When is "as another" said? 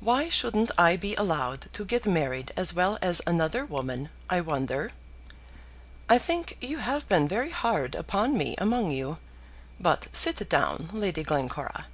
3.00-3.64